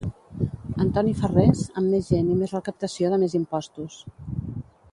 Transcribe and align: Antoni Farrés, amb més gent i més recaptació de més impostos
Antoni 0.85 1.11
Farrés, 1.19 1.61
amb 1.81 1.93
més 1.95 2.09
gent 2.15 2.31
i 2.31 2.39
més 2.39 2.55
recaptació 2.57 3.13
de 3.13 3.21
més 3.25 3.37
impostos 3.41 4.01